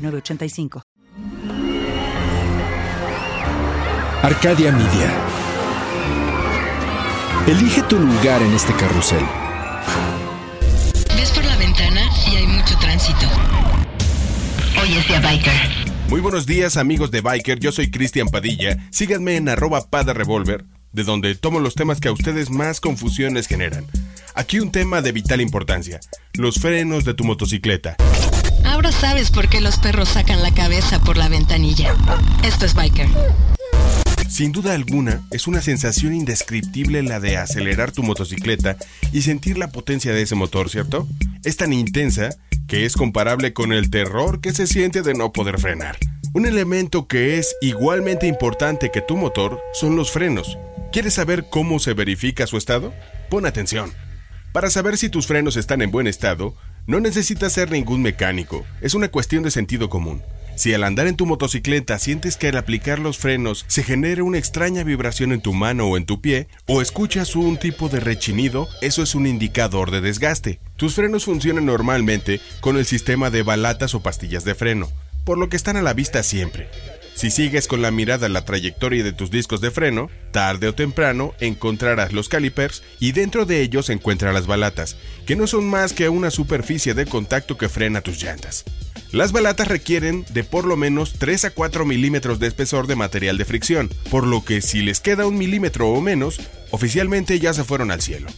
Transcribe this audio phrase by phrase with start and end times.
[0.00, 0.82] 985.
[4.22, 5.14] Arcadia Media.
[7.46, 9.24] Elige tu lugar en este carrusel.
[11.16, 13.26] Ves por la ventana y hay mucho tránsito.
[14.82, 15.90] Oye, sea biker.
[16.08, 18.76] Muy buenos días amigos de Biker, yo soy Cristian Padilla.
[18.90, 23.46] Síganme en arroba pada revolver, de donde tomo los temas que a ustedes más confusiones
[23.46, 23.86] generan.
[24.34, 26.00] Aquí un tema de vital importancia,
[26.34, 27.96] los frenos de tu motocicleta.
[28.70, 31.92] Ahora sabes por qué los perros sacan la cabeza por la ventanilla.
[32.44, 33.08] Esto es Biker.
[34.28, 38.76] Sin duda alguna, es una sensación indescriptible la de acelerar tu motocicleta
[39.12, 41.08] y sentir la potencia de ese motor, ¿cierto?
[41.42, 42.30] Es tan intensa
[42.68, 45.98] que es comparable con el terror que se siente de no poder frenar.
[46.32, 50.58] Un elemento que es igualmente importante que tu motor son los frenos.
[50.92, 52.94] ¿Quieres saber cómo se verifica su estado?
[53.30, 53.92] Pon atención.
[54.52, 56.54] Para saber si tus frenos están en buen estado,
[56.90, 60.22] no necesitas ser ningún mecánico, es una cuestión de sentido común.
[60.56, 64.38] Si al andar en tu motocicleta sientes que al aplicar los frenos se genera una
[64.38, 68.66] extraña vibración en tu mano o en tu pie, o escuchas un tipo de rechinido,
[68.82, 70.58] eso es un indicador de desgaste.
[70.74, 74.88] Tus frenos funcionan normalmente con el sistema de balatas o pastillas de freno,
[75.24, 76.68] por lo que están a la vista siempre.
[77.20, 81.34] Si sigues con la mirada la trayectoria de tus discos de freno, tarde o temprano
[81.38, 86.08] encontrarás los calipers y dentro de ellos encuentras las balatas, que no son más que
[86.08, 88.64] una superficie de contacto que frena tus llantas.
[89.12, 93.36] Las balatas requieren de por lo menos 3 a 4 milímetros de espesor de material
[93.36, 97.64] de fricción, por lo que si les queda un milímetro o menos, oficialmente ya se
[97.64, 98.28] fueron al cielo.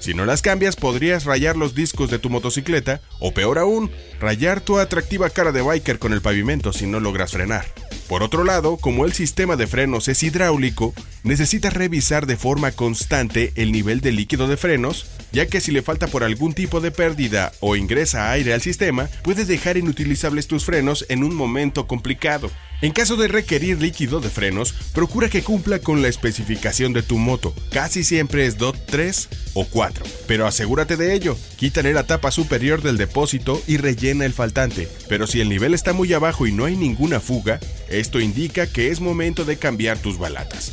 [0.00, 4.62] Si no las cambias, podrías rayar los discos de tu motocicleta, o peor aún, rayar
[4.62, 7.66] tu atractiva cara de biker con el pavimento si no logras frenar.
[8.08, 10.92] Por otro lado, como el sistema de frenos es hidráulico,
[11.22, 15.82] necesitas revisar de forma constante el nivel de líquido de frenos, ya que si le
[15.82, 20.64] falta por algún tipo de pérdida o ingresa aire al sistema, puedes dejar inutilizables tus
[20.64, 22.50] frenos en un momento complicado.
[22.82, 27.16] En caso de requerir líquido de frenos, procura que cumpla con la especificación de tu
[27.16, 27.54] moto.
[27.70, 31.38] Casi siempre es DOT 3 o 4, pero asegúrate de ello.
[31.56, 34.86] Quítale la tapa superior del depósito y rellena el faltante.
[35.08, 37.58] Pero si el nivel está muy abajo y no hay ninguna fuga,
[38.00, 40.72] esto indica que es momento de cambiar tus balatas.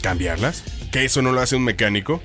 [0.00, 0.64] ¿Cambiarlas?
[0.90, 2.22] ¿Que eso no lo hace un mecánico?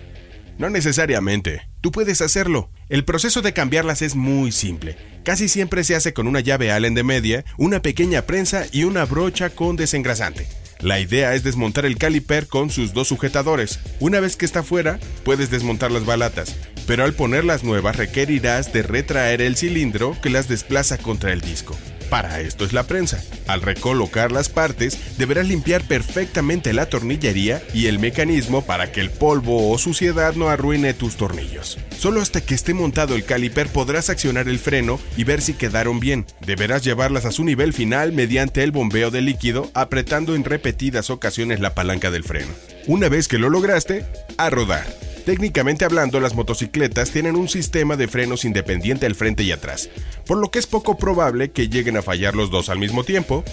[0.58, 1.68] No necesariamente.
[1.81, 2.70] Tú puedes hacerlo.
[2.90, 4.98] El proceso de cambiarlas es muy simple.
[5.24, 9.06] Casi siempre se hace con una llave Allen de media, una pequeña prensa y una
[9.06, 10.48] brocha con desengrasante.
[10.80, 13.80] La idea es desmontar el caliper con sus dos sujetadores.
[14.00, 16.56] Una vez que está fuera, puedes desmontar las balatas,
[16.86, 21.42] pero al poner las nuevas requerirás de retraer el cilindro que las desplaza contra el
[21.42, 21.75] disco.
[22.09, 23.22] Para esto es la prensa.
[23.47, 29.09] Al recolocar las partes, deberás limpiar perfectamente la tornillería y el mecanismo para que el
[29.09, 31.78] polvo o suciedad no arruine tus tornillos.
[31.97, 36.00] Solo hasta que esté montado el caliper podrás accionar el freno y ver si quedaron
[36.00, 36.25] bien.
[36.45, 41.59] Deberás llevarlas a su nivel final mediante el bombeo de líquido, apretando en repetidas ocasiones
[41.59, 42.53] la palanca del freno.
[42.88, 44.06] Una vez que lo lograste,
[44.38, 45.06] a rodar.
[45.27, 49.89] Técnicamente hablando, las motocicletas tienen un sistema de frenos independiente al frente y atrás,
[50.25, 53.43] por lo que es poco probable que lleguen a fallar los dos al mismo tiempo,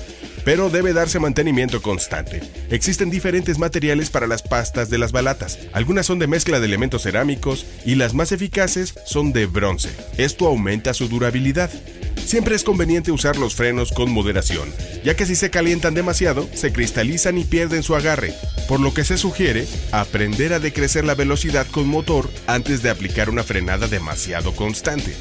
[0.44, 2.42] pero debe darse mantenimiento constante.
[2.70, 5.58] Existen diferentes materiales para las pastas de las balatas.
[5.72, 9.90] Algunas son de mezcla de elementos cerámicos y las más eficaces son de bronce.
[10.16, 11.72] Esto aumenta su durabilidad.
[12.24, 16.72] Siempre es conveniente usar los frenos con moderación, ya que si se calientan demasiado, se
[16.72, 18.32] cristalizan y pierden su agarre,
[18.68, 23.30] por lo que se sugiere aprender a decrecer la velocidad con motor antes de aplicar
[23.30, 25.14] una frenada demasiado constante.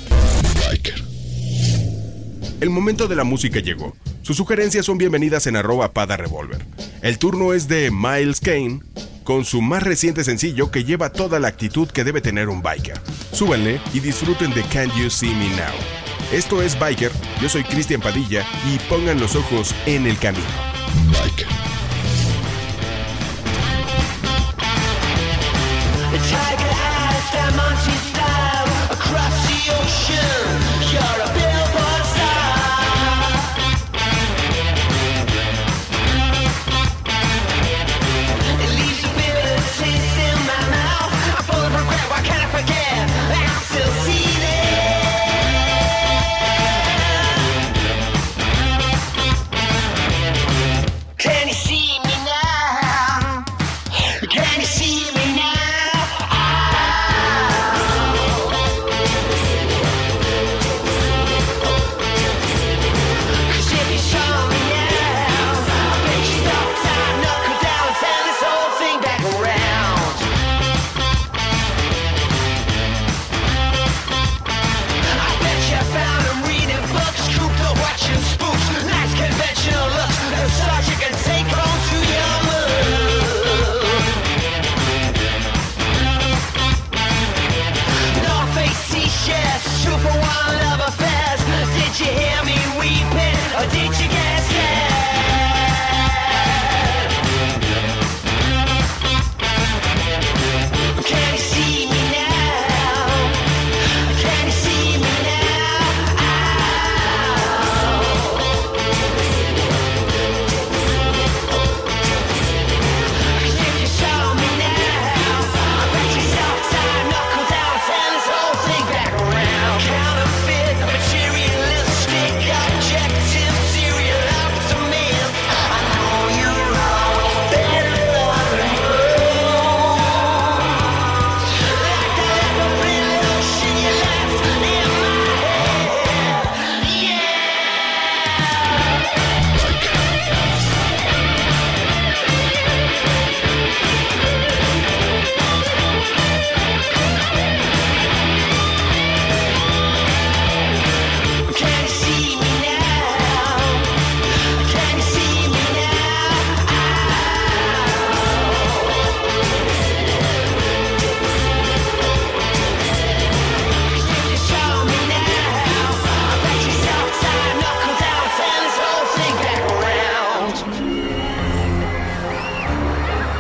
[2.59, 3.95] El momento de la música llegó.
[4.21, 6.65] Sus sugerencias son bienvenidas en arroba pada revolver.
[7.01, 8.79] El turno es de Miles Kane
[9.23, 12.99] con su más reciente sencillo que lleva toda la actitud que debe tener un biker.
[13.31, 15.73] Súbanle y disfruten de Can You See Me Now.
[16.31, 20.47] Esto es Biker, yo soy Cristian Padilla y pongan los ojos en el camino.
[21.11, 21.47] Biker.
[28.91, 30.42] across the ocean.